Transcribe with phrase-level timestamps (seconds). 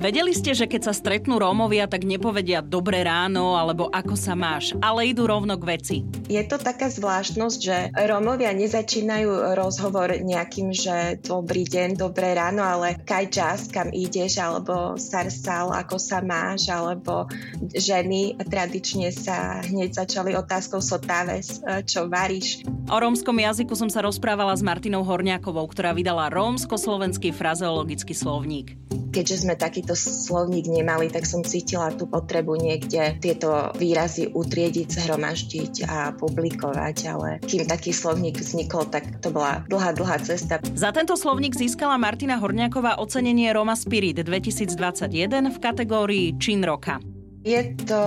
[0.00, 4.72] Vedeli ste, že keď sa stretnú Rómovia, tak nepovedia dobré ráno alebo ako sa máš,
[4.80, 5.96] ale idú rovno k veci.
[6.24, 12.96] Je to taká zvláštnosť, že Rómovia nezačínajú rozhovor nejakým, že dobrý deň, dobré ráno, ale
[13.04, 17.28] kaj čas, kam ideš, alebo sarsal, ako sa máš, alebo
[17.68, 22.64] ženy tradične sa hneď začali otázkou sotáves, čo varíš.
[22.88, 29.42] O rómskom jazyku som sa rozprávala s Martinou Horniakovou, ktorá vydala rómsko-slovenský frazeologický slovník keďže
[29.42, 36.14] sme takýto slovník nemali, tak som cítila tú potrebu niekde tieto výrazy utriediť, zhromaždiť a
[36.14, 40.62] publikovať, ale kým taký slovník vznikol, tak to bola dlhá, dlhá cesta.
[40.76, 47.09] Za tento slovník získala Martina Horňáková ocenenie Roma Spirit 2021 v kategórii Čin roka.
[47.40, 48.02] Je to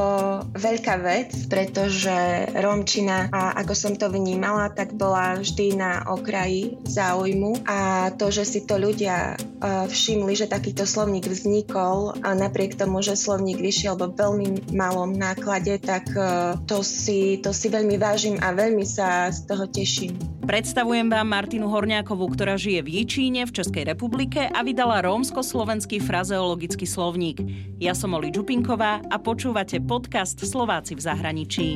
[0.54, 2.14] veľká vec, pretože
[2.54, 8.46] Romčina, a ako som to vnímala, tak bola vždy na okraji záujmu a to, že
[8.46, 9.34] si to ľudia
[9.64, 15.82] všimli, že takýto slovník vznikol a napriek tomu, že slovník vyšiel vo veľmi malom náklade,
[15.82, 16.06] tak
[16.70, 20.14] to si, to si veľmi vážim a veľmi sa z toho teším.
[20.44, 26.84] Predstavujem vám Martinu Horňákovú, ktorá žije v Jičíne v Českej republike a vydala rómsko-slovenský frazeologický
[26.84, 27.40] slovník.
[27.80, 31.68] Ja som Oli Čupinková a počúvate podcast Slováci v zahraničí.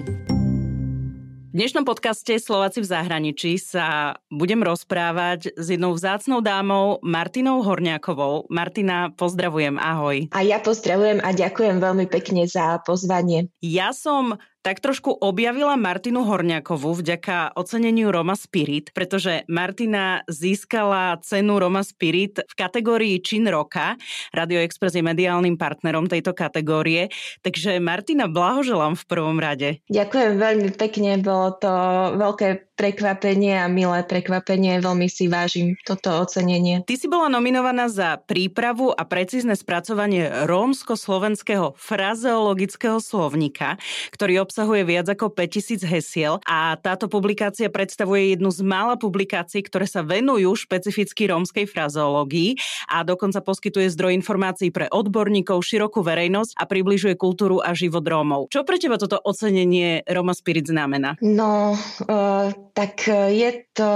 [1.48, 8.52] V dnešnom podcaste Slováci v zahraničí sa budem rozprávať s jednou vzácnou dámou Martinou Horňákovou.
[8.52, 10.28] Martina, pozdravujem, ahoj.
[10.36, 13.48] A ja pozdravujem a ďakujem veľmi pekne za pozvanie.
[13.64, 14.36] Ja som
[14.68, 22.44] tak trošku objavila Martinu Horňakovú vďaka oceneniu Roma Spirit, pretože Martina získala cenu Roma Spirit
[22.44, 23.96] v kategórii Čin roka.
[24.36, 27.08] Radio Express je mediálnym partnerom tejto kategórie.
[27.48, 29.80] Takže Martina, blahoželám v prvom rade.
[29.88, 31.72] Ďakujem veľmi pekne, bolo to
[32.20, 34.84] veľké prekvapenie a milé prekvapenie.
[34.84, 36.86] Veľmi si vážim toto ocenenie.
[36.86, 43.82] Ty si bola nominovaná za prípravu a precízne spracovanie rómsko-slovenského frazeologického slovníka,
[44.14, 49.86] ktorý obsahuje viac ako 5000 hesiel a táto publikácia predstavuje jednu z mála publikácií, ktoré
[49.86, 52.58] sa venujú špecificky rómskej frazeológii
[52.90, 58.48] a dokonca poskytuje zdroj informácií pre odborníkov, širokú verejnosť a približuje kultúru a život Rómov.
[58.48, 61.20] Čo pre teba toto ocenenie Roma Spirit znamená?
[61.20, 63.92] No, uh, tak je to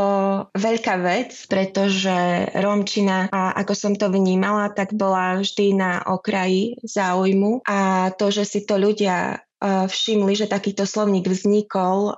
[0.51, 7.63] veľká vec, pretože Romčina, a ako som to vnímala, tak bola vždy na okraji záujmu
[7.63, 12.17] a to, že si to ľudia všimli, že takýto slovník vznikol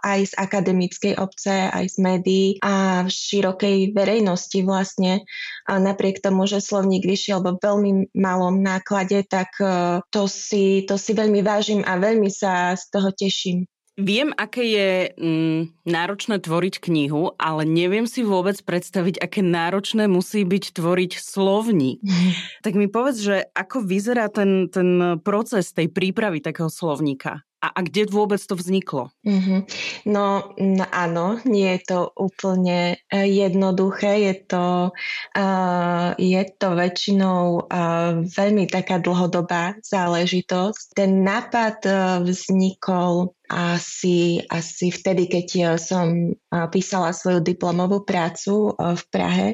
[0.00, 5.26] aj z akademickej obce, aj z médií a v širokej verejnosti vlastne.
[5.66, 10.94] A napriek tomu, že slovník vyšiel vo veľmi malom náklade, tak e, to si, to
[10.94, 13.66] si veľmi vážim a veľmi sa z toho teším.
[13.96, 20.44] Viem, aké je mm, náročné tvoriť knihu, ale neviem si vôbec predstaviť, aké náročné musí
[20.44, 22.04] byť tvoriť slovník.
[22.64, 27.46] Tak mi povedz, že ako vyzerá ten, ten proces tej prípravy takého slovníka?
[27.66, 29.08] A, a kde vôbec to vzniklo?
[29.24, 29.60] Mm-hmm.
[30.12, 37.64] No, no áno, nie je to úplne e, jednoduché, je to, uh, je to väčšinou
[37.64, 41.00] uh, veľmi taká dlhodobá záležitosť.
[41.00, 46.34] Ten nápad uh, vznikol asi, asi vtedy, keď ja som
[46.74, 49.48] písala svoju diplomovú prácu v Prahe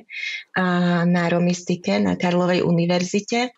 [1.04, 3.52] na romistike na Karlovej univerzite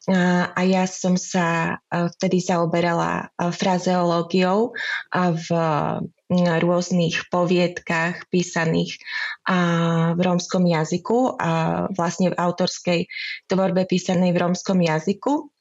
[0.55, 4.75] a ja som sa vtedy zaoberala frazeológiou
[5.15, 5.49] v
[6.35, 8.99] rôznych poviedkach písaných
[10.15, 13.01] v rómskom jazyku a vlastne v autorskej
[13.47, 15.54] tvorbe písanej v rómskom jazyku.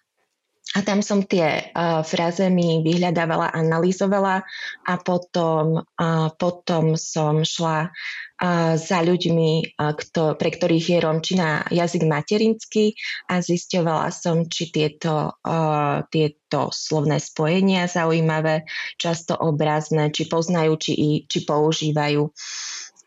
[0.73, 4.41] A tam som tie uh, frazemy vyhľadávala, analyzovala
[4.89, 11.61] a potom, uh, potom som šla uh, za ľuďmi, uh, kto, pre ktorých je romčina
[11.69, 12.97] jazyk materinský
[13.29, 18.65] a zisťovala som, či tieto, uh, tieto slovné spojenia zaujímavé,
[18.97, 20.93] často obrazné, či poznajú, či,
[21.29, 22.33] či používajú.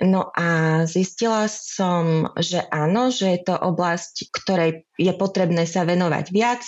[0.07, 6.25] No a zistila som, že áno, že je to oblasť, ktorej je potrebné sa venovať
[6.33, 6.63] viac,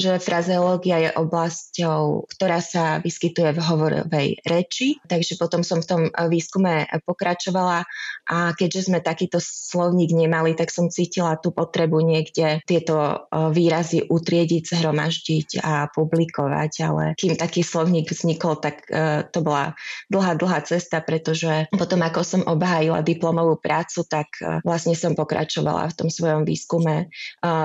[0.00, 6.02] že frazeológia je oblasťou, ktorá sa vyskytuje v hovorovej reči, takže potom som v tom
[6.08, 7.84] výskume pokračovala
[8.30, 13.16] a keďže sme takýto slovník nemali, tak som cítila tú potrebu niekde tieto e,
[13.52, 19.76] výrazy utriediť, zhromaždiť a publikovať, ale kým taký slovník vznikol, tak e, to bola
[20.08, 24.28] dlhá, dlhá cesta, pretože potom ako som obhájila hájila diplomovú prácu, tak
[24.60, 27.08] vlastne som pokračovala v tom svojom výskume.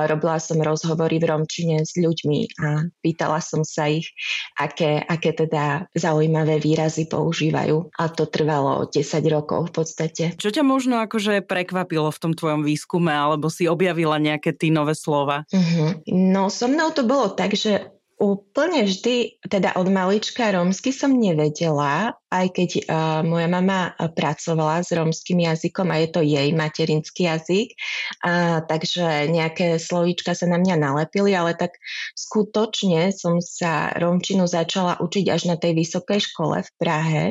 [0.10, 4.10] Robila som rozhovory v Romčine s ľuďmi a pýtala som sa ich,
[4.58, 7.94] aké, aké teda zaujímavé výrazy používajú.
[7.94, 10.24] A to trvalo 10 rokov v podstate.
[10.42, 14.98] Čo ťa možno akože prekvapilo v tom tvojom výskume, alebo si objavila nejaké ty nové
[14.98, 15.46] slova?
[15.54, 16.02] Uh-huh.
[16.10, 22.20] No so mnou to bolo tak, že Úplne vždy, teda od malička rómsky som nevedela,
[22.28, 22.84] aj keď uh,
[23.24, 27.80] moja mama pracovala s rómskym jazykom a je to jej materinský jazyk,
[28.28, 31.80] uh, takže nejaké slovíčka sa na mňa nalepili, ale tak
[32.12, 37.24] skutočne som sa rómčinu začala učiť až na tej vysokej škole v Prahe.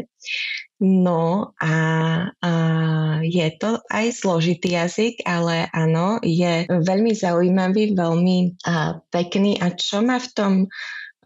[0.79, 1.75] No a,
[2.39, 2.53] a
[3.27, 9.59] je to aj zložitý jazyk, ale áno, je veľmi zaujímavý, veľmi a, pekný.
[9.59, 10.53] A čo ma v tom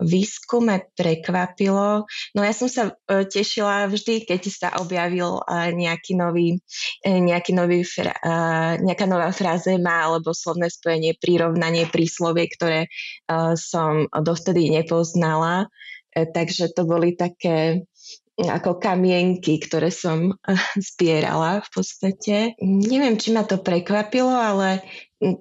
[0.03, 2.05] výskume prekvapilo.
[2.35, 6.59] No ja som sa e, tešila vždy, keď sa objavil e, nejaký nový,
[7.07, 7.87] e, nejaký nový
[8.83, 12.81] nejaká nová frázema alebo slovné spojenie, prirovnanie, príslovie, ktoré
[13.59, 15.69] som dovtedy nepoznala.
[16.13, 17.85] Takže to boli také
[18.49, 22.37] ako kamienky, ktoré som eh, zbierala v podstate.
[22.63, 24.83] Neviem, či ma to prekvapilo, ale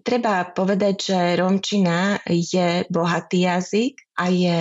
[0.05, 4.59] treba povedať, že Romčina je bohatý jazyk a je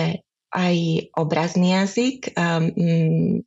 [0.51, 0.75] aj
[1.15, 3.39] obrazný jazyk, um,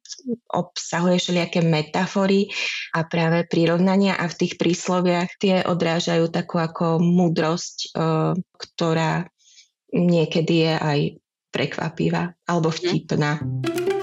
[0.48, 2.48] obsahuje všelijaké metafory
[2.96, 9.28] a práve prirovnania a v tých prísloviach tie odrážajú takú ako múdrosť, uh, ktorá
[9.92, 11.00] niekedy je aj
[11.52, 13.38] prekvapivá alebo vtipná.
[13.38, 13.93] Mm.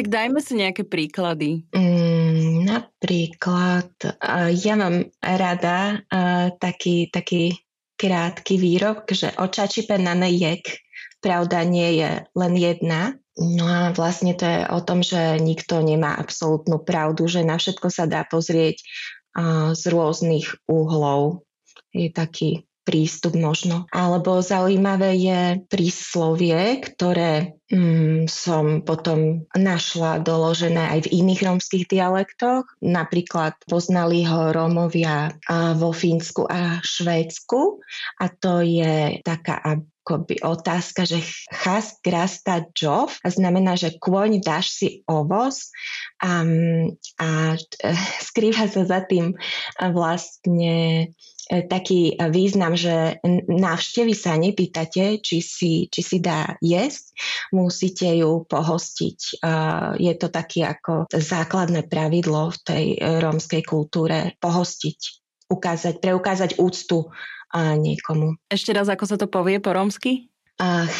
[0.00, 1.68] Tak dajme si nejaké príklady.
[1.76, 7.52] Mm, napríklad, uh, ja mám rada uh, taký, taký
[8.00, 10.80] krátky výrok, že očačipe na nejek,
[11.20, 13.20] pravda nie je len jedna.
[13.36, 17.92] No a vlastne to je o tom, že nikto nemá absolútnu pravdu, že na všetko
[17.92, 18.80] sa dá pozrieť
[19.36, 21.44] uh, z rôznych uhlov.
[21.92, 23.86] Je taký prístup možno.
[23.94, 25.40] Alebo zaujímavé je
[25.70, 32.66] príslovie, ktoré mm, som potom našla doložené aj v iných rómskych dialektoch.
[32.82, 35.38] Napríklad poznali ho Rómovia
[35.78, 37.78] vo Fínsku a Švédsku
[38.18, 41.22] a to je taká akoby otázka, že
[41.54, 45.70] chas grasta jov a znamená, že kôň dáš si ovoz
[46.18, 46.42] a,
[47.22, 47.54] a
[48.34, 49.38] skrýva sa za tým
[49.78, 51.06] vlastne
[51.39, 53.18] E, taký význam, že
[53.50, 57.10] návštevy sa nepýtate, či si, či si dá jesť,
[57.50, 59.42] musíte ju pohostiť.
[59.98, 64.98] Je to taký ako základné pravidlo v tej rómskej kultúre pohostiť,
[65.50, 67.10] ukázať, preukázať úctu
[67.58, 68.38] niekomu.
[68.46, 70.30] Ešte raz, ako sa to povie po rómsky?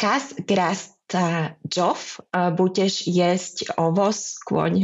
[0.01, 2.19] Chas grasta džov,
[2.59, 4.83] budeš jesť ovoz kôň.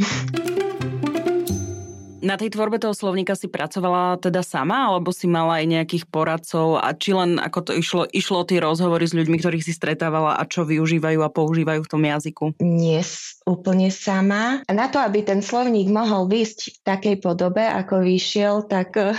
[2.28, 6.76] Na tej tvorbe toho slovníka si pracovala teda sama, alebo si mala aj nejakých poradcov
[6.76, 10.44] a či len ako to išlo, išlo tie rozhovory s ľuďmi, ktorých si stretávala a
[10.44, 12.44] čo využívajú a používajú v tom jazyku?
[12.60, 13.00] Nie
[13.48, 14.60] úplne sama.
[14.68, 19.16] A na to, aby ten slovník mohol vysť v takej podobe, ako vyšiel, tak eh,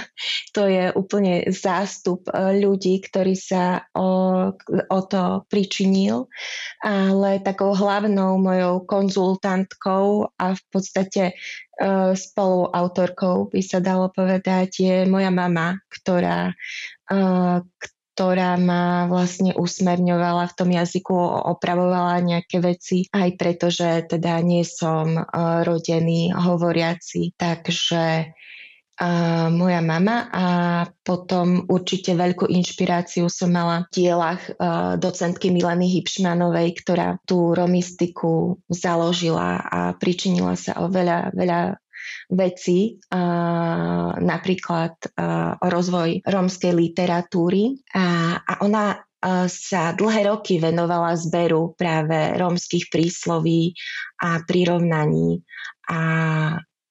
[0.54, 4.54] to je úplne zástup eh, ľudí, ktorí sa o,
[4.86, 6.30] o to pričinil.
[6.86, 11.34] Ale takou hlavnou mojou konzultantkou a v podstate
[12.14, 16.52] spoluautorkou, by sa dalo povedať, je moja mama, ktorá,
[17.08, 17.64] uh,
[18.14, 21.16] ktorá ma vlastne usmerňovala v tom jazyku,
[21.56, 28.36] opravovala nejaké veci, aj preto, že teda nie som uh, rodený hovoriaci, takže
[29.56, 30.46] moja mama a
[31.08, 34.44] potom určite veľkú inšpiráciu som mala v dielach
[35.00, 41.80] docentky Mileny Hipšmanovej, ktorá tú romistiku založila a pričinila sa o veľa, veľa
[42.30, 43.00] veci,
[44.20, 44.94] napríklad
[45.64, 47.80] o rozvoj rómskej literatúry.
[47.96, 49.00] A ona
[49.48, 53.76] sa dlhé roky venovala zberu práve rómskych prísloví
[54.20, 55.44] a prirovnaní.
[55.90, 56.00] A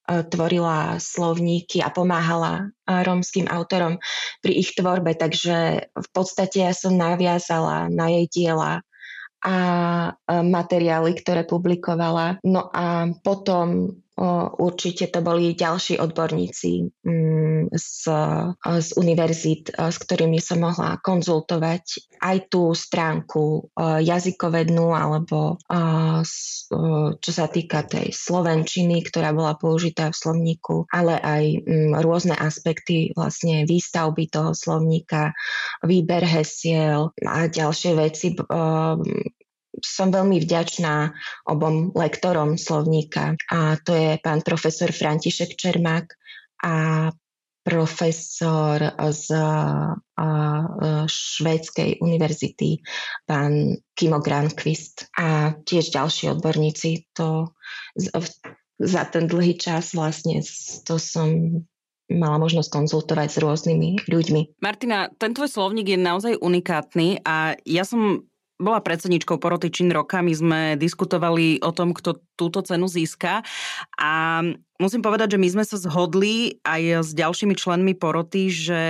[0.08, 4.00] tvorila slovníky a pomáhala rómskym autorom
[4.40, 8.80] pri ich tvorbe, takže v podstate ja som naviazala na jej diela
[9.38, 9.56] a
[10.26, 12.40] materiály, ktoré publikovala.
[12.42, 13.94] No a potom
[14.58, 18.02] Určite to boli ďalší odborníci mm, z,
[18.58, 25.62] z univerzít, s ktorými som mohla konzultovať aj tú stránku jazykovednú alebo
[27.18, 33.14] čo sa týka tej slovenčiny, ktorá bola použitá v slovníku, ale aj mm, rôzne aspekty
[33.14, 35.30] vlastne výstavby toho slovníka,
[35.86, 38.34] výber hesiel a ďalšie veci
[39.84, 41.12] som veľmi vďačná
[41.48, 46.06] obom lektorom slovníka a to je pán profesor František Čermák
[46.64, 47.08] a
[47.68, 48.80] profesor
[49.12, 49.26] z
[51.04, 52.80] švédskej univerzity,
[53.28, 57.12] pán Kimo Granqvist a tiež ďalší odborníci.
[57.20, 57.52] To
[58.78, 60.40] za ten dlhý čas vlastne
[60.88, 61.60] to som
[62.08, 64.64] mala možnosť konzultovať s rôznymi ľuďmi.
[64.64, 68.24] Martina, ten tvoj slovník je naozaj unikátny a ja som
[68.58, 73.46] bola predsedničkou poroty Čin roka, my sme diskutovali o tom, kto túto cenu získa.
[73.98, 74.42] A
[74.82, 78.82] musím povedať, že my sme sa zhodli aj s ďalšími členmi poroty, že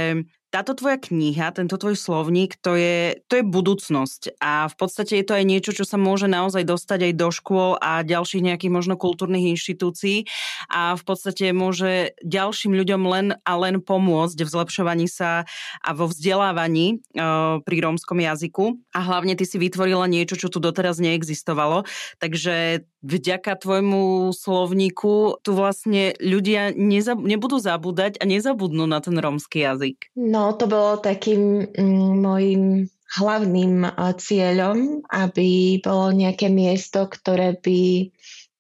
[0.48, 4.40] táto tvoja kniha, tento tvoj slovník, to je, to je budúcnosť.
[4.40, 7.70] A v podstate je to aj niečo, čo sa môže naozaj dostať aj do škôl
[7.84, 10.24] a ďalších nejakých možno kultúrnych inštitúcií.
[10.72, 15.44] A v podstate môže ďalším ľuďom len a len pomôcť v zlepšovaní sa
[15.84, 17.24] a vo vzdelávaní e,
[17.60, 18.80] pri rómskom jazyku.
[18.96, 21.84] A hlavne ty si vytvorila niečo, čo tu doteraz neexistovalo,
[22.16, 29.62] takže vďaka tvojmu slovníku tu vlastne ľudia nezab- nebudú zabúdať a nezabudnú na ten rómsky
[29.62, 30.10] jazyk.
[30.18, 33.86] No to bolo takým mm, hlavným
[34.18, 38.10] cieľom, aby bolo nejaké miesto, ktoré by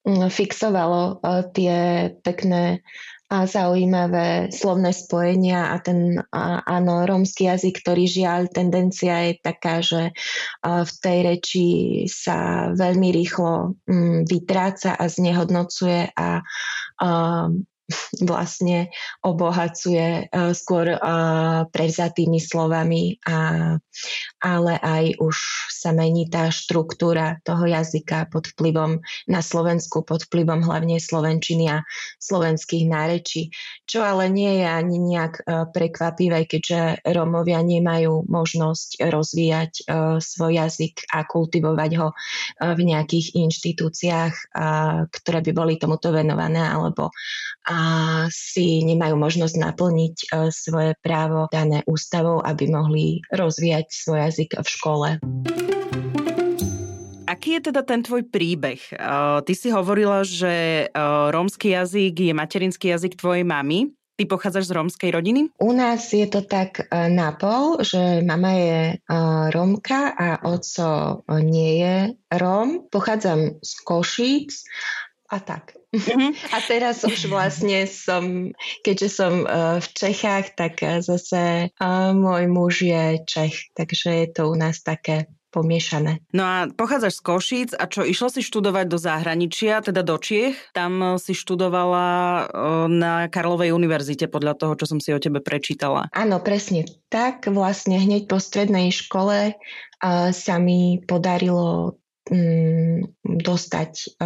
[0.06, 1.20] mm, fixovalo
[1.52, 2.80] tie pekné
[3.28, 6.16] a zaujímavé slovné spojenia a ten
[6.64, 10.16] áno, rómsky jazyk, ktorý žiaľ, tendencia je taká, že
[10.64, 11.66] v tej reči
[12.08, 16.40] sa veľmi rýchlo mm, vytráca a znehodnocuje a
[18.20, 18.92] vlastne
[19.24, 23.76] obohacuje uh, skôr uh, prevzatými slovami, a,
[24.44, 25.36] ale aj už
[25.72, 31.80] sa mení tá štruktúra toho jazyka pod vplyvom na Slovensku, pod vplyvom hlavne slovenčiny a
[32.20, 33.48] slovenských nárečí,
[33.88, 39.72] čo ale nie je ani nejak uh, prekvapivé, keďže Rómovia nemajú možnosť rozvíjať
[40.18, 42.08] svoj jazyk a kultivovať ho
[42.60, 44.34] v nejakých inštitúciách,
[45.10, 47.10] ktoré by boli tomuto venované alebo
[47.68, 47.77] a
[48.28, 54.68] si nemajú možnosť naplniť e, svoje právo dané ústavou, aby mohli rozvíjať svoj jazyk v
[54.68, 55.08] škole.
[57.28, 58.80] Aký je teda ten tvoj príbeh?
[58.90, 58.94] E,
[59.44, 63.92] ty si hovorila, že e, rómsky jazyk je materinský jazyk tvojej mamy.
[64.18, 65.54] Ty pochádzaš z rómskej rodiny?
[65.62, 68.82] U nás je to tak napol, že mama je
[69.54, 71.96] rómka a oco nie je
[72.34, 72.90] róm.
[72.90, 74.66] Pochádzam z Košíc
[75.30, 75.77] a tak.
[75.88, 76.30] Mm-hmm.
[76.52, 78.52] A teraz už vlastne som,
[78.84, 84.26] keďže som uh, v Čechách, tak uh, zase uh, môj muž je Čech, takže je
[84.28, 86.20] to u nás také pomiešané.
[86.36, 90.76] No a pochádzaš z Košíc a čo, išla si študovať do zahraničia, teda do Čiech?
[90.76, 92.06] Tam si študovala
[92.92, 96.12] na Karlovej univerzite podľa toho, čo som si o tebe prečítala.
[96.12, 97.48] Áno, presne tak.
[97.48, 99.56] Vlastne hneď po strednej škole
[100.36, 101.96] sa mi podarilo
[103.24, 104.20] dostať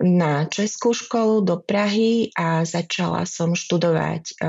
[0.00, 4.40] na Českú školu do Prahy a začala som študovať,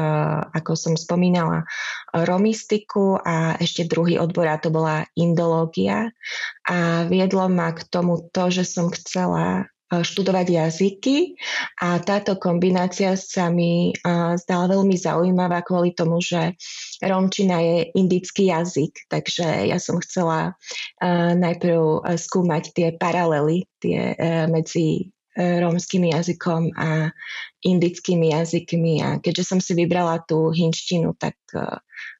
[0.56, 1.68] ako som spomínala,
[2.16, 6.16] romistiku a ešte druhý odbor a to bola indológia.
[6.64, 11.38] A viedlo ma k tomu to, že som chcela študovať jazyky
[11.78, 14.02] a táto kombinácia sa mi e,
[14.42, 16.58] zdala veľmi zaujímavá kvôli tomu, že
[17.06, 20.58] romčina je indický jazyk, takže ja som chcela
[20.98, 24.18] e, najprv skúmať tie paralely tie
[24.50, 27.12] medzi rómským jazykom a
[27.60, 31.36] indickými jazykmi a keďže som si vybrala tú hinštinu, tak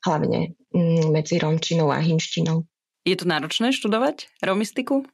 [0.04, 2.68] hlavne mm, medzi romčinou a hinštinou.
[3.08, 5.08] Je to náročné študovať romistiku?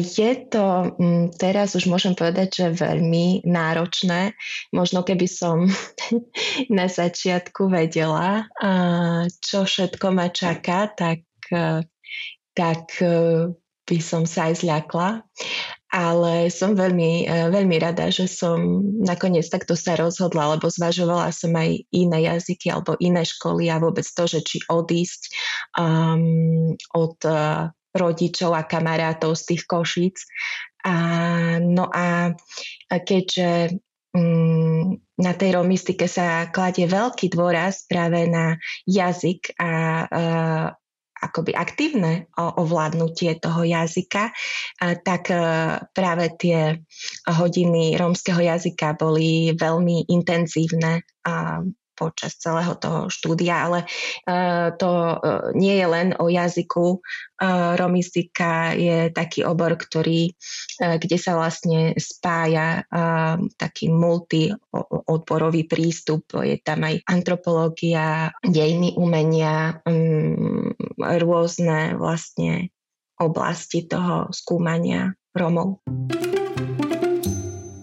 [0.00, 4.32] Je to mm, teraz už môžem povedať, že veľmi náročné.
[4.72, 5.68] Možno keby som
[6.78, 8.48] na začiatku vedela,
[9.44, 11.28] čo všetko ma čaká, tak,
[12.56, 13.52] tak e,
[13.84, 15.20] by som sa aj zľakla.
[15.88, 21.52] Ale som veľmi, e, veľmi rada, že som nakoniec takto sa rozhodla, lebo zvažovala som
[21.56, 25.32] aj iné jazyky alebo iné školy a vôbec to, že či odísť
[25.80, 30.16] um, od uh, rodičov a kamarátov z tých Košíc.
[30.84, 30.94] A,
[31.60, 32.32] no a
[32.88, 33.76] keďže
[34.14, 39.70] um, na tej romistike sa kladie veľký dôraz práve na jazyk a
[40.06, 40.66] uh,
[41.18, 44.30] akoby aktívne ovládnutie toho jazyka,
[45.02, 45.38] tak e,
[45.90, 46.78] práve tie
[47.26, 51.02] hodiny rómskeho jazyka boli veľmi intenzívne
[51.98, 53.82] počas celého toho štúdia, ale
[54.30, 57.02] uh, to uh, nie je len o jazyku.
[57.38, 60.30] Uh, romistika je taký obor, ktorý,
[60.78, 62.82] kde sa vlastne spája
[63.54, 66.26] taký multiodborový prístup.
[66.42, 72.74] Je tam aj antropológia, dejiny umenia, um, rôzne vlastne
[73.22, 75.82] oblasti toho skúmania Romov.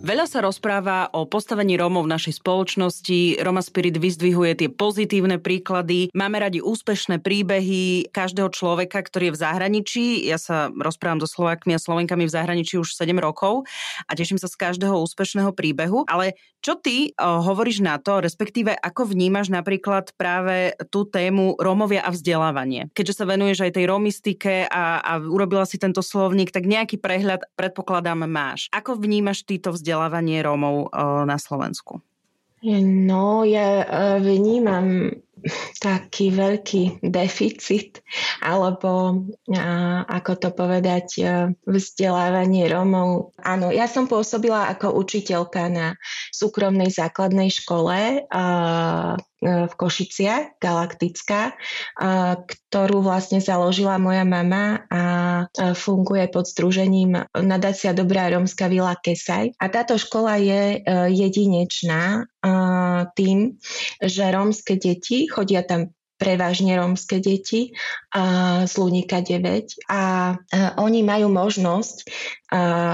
[0.06, 3.42] Veľa sa rozpráva o postavení Rómov v našej spoločnosti.
[3.42, 6.14] Roma Spirit vyzdvihuje tie pozitívne príklady.
[6.14, 10.06] Máme radi úspešné príbehy každého človeka, ktorý je v zahraničí.
[10.30, 13.66] Ja sa rozprávam so Slovákmi a Slovenkami v zahraničí už 7 rokov
[14.06, 16.06] a teším sa z každého úspešného príbehu.
[16.06, 22.06] Ale čo ty o, hovoríš na to, respektíve ako vnímaš napríklad práve tú tému Rómovia
[22.06, 22.94] a vzdelávanie?
[22.94, 27.42] Keďže sa venuješ aj tej romistike a, a urobila si tento slovník, tak nejaký prehľad
[27.58, 28.70] predpokladám máš.
[28.70, 29.95] Ako vnímaš týto vzdelávanie?
[29.96, 32.04] Vzdelávanie Rómov eh, na Slovensku?
[33.08, 35.08] No, ja eh, vnímam
[35.86, 38.02] taký veľký deficit,
[38.42, 39.24] alebo
[40.10, 41.24] ako to povedať, e,
[41.70, 43.38] vzdelávanie Rómov.
[43.42, 45.88] Áno, ja som pôsobila ako učiteľka na
[46.34, 48.20] súkromnej základnej škole e,
[49.46, 51.54] v Košiciach, Galaktická,
[52.50, 55.02] ktorú vlastne založila moja mama a
[55.78, 59.54] funguje pod združením Nadácia Dobrá rómska Vila Kesaj.
[59.62, 62.26] A táto škola je e, jedinečná
[63.04, 63.60] tým,
[64.00, 67.76] že rómske deti chodia tam prevažne rómske deti
[68.16, 70.02] a, z Lunika 9 a, a
[70.80, 72.08] oni majú možnosť a,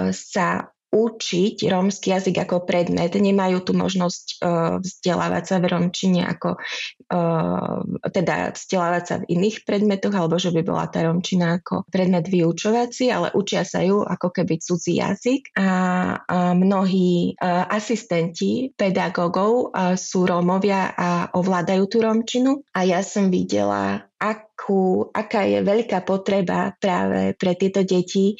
[0.10, 3.16] sa učiť rómsky jazyk ako predmet.
[3.16, 7.80] Nemajú tu možnosť uh, vzdelávať sa v rómčine ako uh,
[8.12, 13.08] teda vzdelávať sa v iných predmetoch alebo že by bola tá rómčina ako predmet vyučovací,
[13.08, 16.20] ale učia sa ju ako keby cudzí jazyk a,
[16.52, 25.10] mnohí uh, asistenti pedagógov sú Rómovia a ovládajú tú rómčinu a ja som videla akú,
[25.10, 28.38] aká je veľká potreba práve pre tieto deti,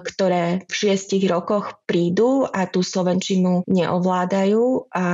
[0.00, 4.88] ktoré v šiestich rokoch prídu a tú slovenčinu neovládajú.
[4.96, 5.04] A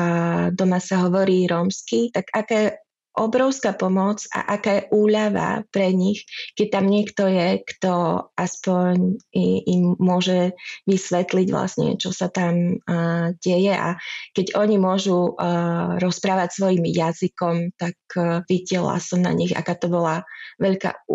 [0.55, 2.79] doma sa hovorí rómsky, tak aké
[3.19, 7.93] obrovská pomoc a aká je úľava pre nich, keď tam niekto je, kto
[8.39, 9.19] aspoň
[9.67, 10.55] im môže
[10.87, 13.75] vysvetliť vlastne, čo sa tam uh, deje.
[13.75, 13.99] A
[14.33, 19.91] keď oni môžu uh, rozprávať svojim jazykom, tak uh, videla som na nich, aká to
[19.91, 20.23] bola
[20.63, 21.07] veľká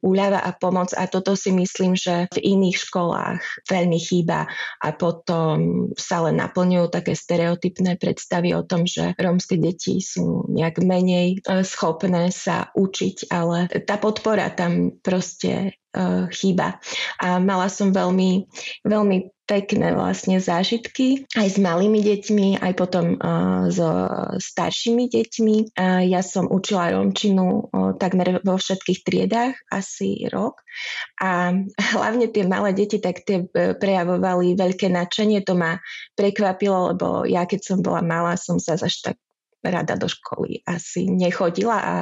[0.00, 0.92] úľava a pomoc.
[0.96, 4.48] A toto si myslím, že v iných školách veľmi chýba.
[4.80, 10.80] A potom sa len naplňujú také stereotypné predstavy o tom, že rómske deti sú nejak
[10.84, 16.80] menej schopné sa učiť, ale tá podpora tam proste uh, chýba.
[17.20, 18.48] A mala som veľmi,
[18.86, 24.08] veľmi pekné vlastne zážitky aj s malými deťmi, aj potom uh, so
[24.40, 25.56] staršími deťmi.
[25.76, 30.64] Uh, ja som učila romčinu uh, takmer vo všetkých triedách asi rok
[31.20, 35.44] a hlavne tie malé deti tak tie prejavovali veľké nadšenie.
[35.44, 35.76] To ma
[36.16, 39.16] prekvapilo, lebo ja keď som bola malá, som sa až tak
[39.62, 41.96] rada do školy asi nechodila a,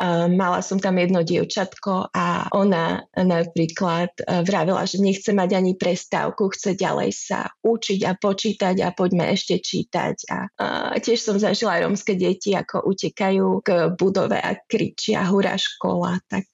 [0.00, 5.76] a mala som tam jedno dievčatko a ona napríklad e, vravila, že nechce mať ani
[5.76, 10.16] prestávku, chce ďalej sa učiť a počítať a poďme ešte čítať.
[10.32, 16.16] A, a tiež som zažila rómske deti, ako utekajú k budove a kričia hurá škola,
[16.26, 16.48] tak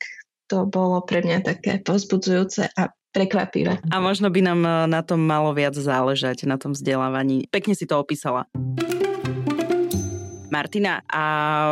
[0.48, 3.80] to bolo pre mňa také pozbudzujúce a prekvapivé.
[3.92, 7.48] A možno by nám e, na tom malo viac záležať, na tom vzdelávaní.
[7.48, 8.48] Pekne si to opísala.
[10.58, 11.22] Martina, a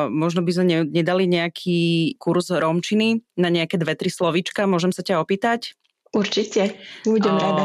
[0.06, 4.70] možno by sme nedali nejaký kurz romčiny na nejaké dve, tri slovíčka?
[4.70, 5.74] Môžem sa ťa opýtať?
[6.14, 7.64] Určite, budem o, rada.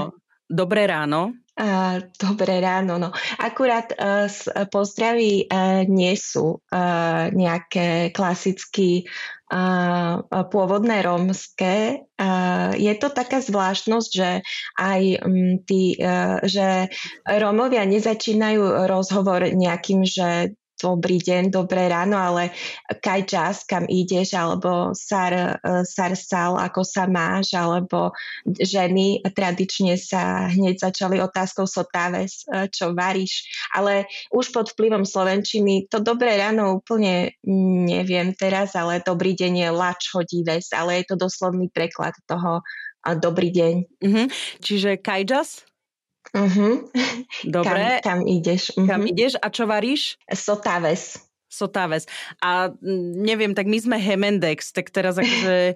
[0.50, 1.38] Dobré ráno.
[1.54, 2.98] Uh, dobré ráno.
[2.98, 3.14] No.
[3.38, 4.26] Akurát uh,
[4.74, 9.06] pozdravy uh, nie sú uh, nejaké klasicky
[9.54, 12.02] uh, pôvodné rómske.
[12.18, 14.42] Uh, je to taká zvláštnosť, že
[14.80, 16.90] aj um, tí, uh, že
[17.30, 22.50] Rómovia nezačínajú rozhovor nejakým, že dobrý deň, dobré ráno, ale
[22.90, 28.12] kaj čas, kam ideš, alebo sar, e, sar sal, ako sa máš, alebo
[28.50, 33.46] ženy tradične sa hneď začali otázkou sotáves, e, čo varíš.
[33.78, 37.38] Ale už pod vplyvom Slovenčiny to dobré ráno úplne
[37.86, 40.02] neviem teraz, ale dobrý deň je lač
[40.42, 42.66] ves, ale je to doslovný preklad toho
[43.18, 43.76] dobrý deň.
[44.02, 44.28] Mm-hmm.
[44.62, 45.71] Čiže kajjas?
[46.32, 46.88] Uh-huh.
[47.44, 48.00] Dobre.
[48.00, 48.72] Kam, kam ideš?
[48.76, 48.88] Uh-huh.
[48.88, 50.16] Kam ideš a čo varíš?
[50.32, 51.20] Sotáves.
[51.52, 52.08] Sotáves.
[52.40, 52.72] A
[53.20, 55.58] neviem, tak my sme Hemendex, tak teraz akože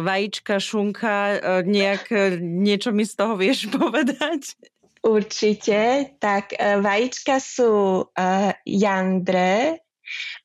[0.00, 4.56] vajíčka, šunka, e, nejak e, niečo mi z toho vieš povedať?
[5.00, 6.12] Určite.
[6.20, 9.80] Tak vajíčka sú uh, jandre,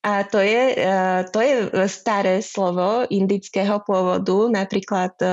[0.04, 1.56] a to je, e, to je
[1.90, 5.28] staré slovo indického pôvodu, napríklad e,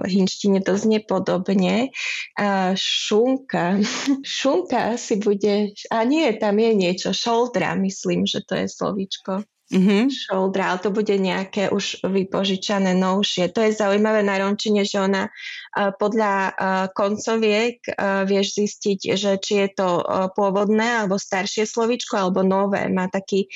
[0.00, 1.90] v hinštine to znie podobne.
[2.38, 3.80] A šunka,
[4.38, 9.44] šunka asi bude, a nie, tam je niečo, šoldra, myslím, že to je slovíčko.
[9.72, 10.10] Mm-hmm.
[10.10, 13.50] shoulder, ale to bude nejaké už vypožičané novšie.
[13.52, 16.52] To je zaujímavé na romčine, že ona uh, podľa uh,
[16.94, 19.88] koncoviek uh, vieš zistiť, že či je to
[20.32, 22.86] pôvodné alebo staršie slovíčko alebo nové.
[22.88, 23.48] Má taký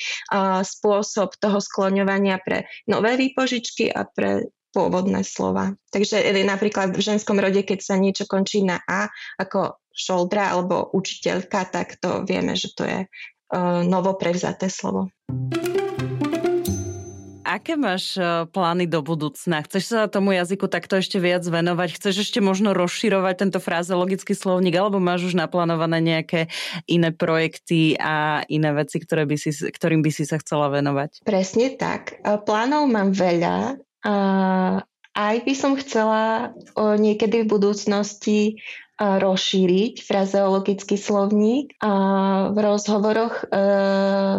[0.61, 5.75] spôsob toho skloňovania pre nové výpožičky a pre pôvodné slova.
[5.91, 11.67] Takže napríklad v ženskom rode, keď sa niečo končí na A, ako šoldra alebo učiteľka,
[11.67, 12.99] tak to vieme, že to je
[13.85, 15.11] novo prevzaté slovo.
[17.51, 19.59] Aké máš e, plány do budúcna?
[19.67, 21.99] Chceš sa tomu jazyku takto ešte viac venovať?
[21.99, 26.47] Chceš ešte možno rozširovať tento frazeologický slovník, alebo máš už naplánované nejaké
[26.87, 31.27] iné projekty a iné veci, ktoré by si, ktorým by si sa chcela venovať?
[31.27, 32.23] Presne tak.
[32.23, 33.83] Plánov mám veľa.
[35.11, 38.63] Aj by som chcela niekedy v budúcnosti
[39.01, 41.73] rozšíriť frazeologický slovník.
[41.81, 41.91] A
[42.53, 43.45] v rozhovoroch e,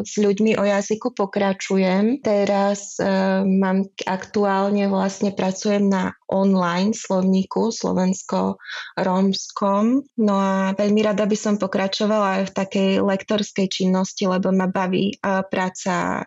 [0.06, 2.18] s ľuďmi o jazyku pokračujem.
[2.22, 3.04] Teraz e,
[3.42, 10.06] mám aktuálne vlastne pracujem na online slovníku slovensko-rómskom.
[10.22, 15.18] No a veľmi rada by som pokračovala aj v takej lektorskej činnosti, lebo ma baví
[15.18, 16.22] e, práca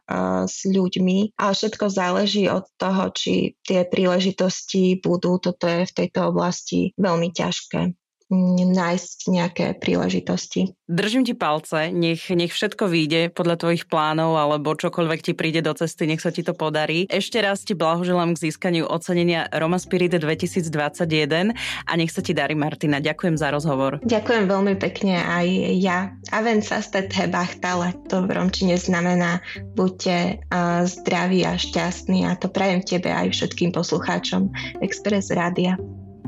[0.45, 1.31] s ľuďmi.
[1.39, 5.39] A všetko záleží od toho, či tie príležitosti budú.
[5.39, 7.95] Toto je v tejto oblasti veľmi ťažké
[8.33, 10.73] nájsť nejaké príležitosti.
[10.89, 15.73] Držím ti palce, nech, nech všetko vyjde podľa tvojich plánov alebo čokoľvek ti príde do
[15.77, 17.05] cesty, nech sa ti to podarí.
[17.09, 21.53] Ešte raz ti blahoželám k získaniu ocenenia Roma Spirit 2021
[21.85, 22.97] a nech sa ti darí Martina.
[22.97, 24.01] Ďakujem za rozhovor.
[24.05, 26.13] Ďakujem veľmi pekne aj ja.
[26.33, 29.41] Aven sa ste bachtale, to v romčine znamená
[29.77, 34.49] buďte uh, zdraví a šťastní a to prajem tebe aj všetkým poslucháčom
[34.81, 35.77] Express Rádia.